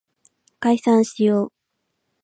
[0.59, 1.51] 解散しよう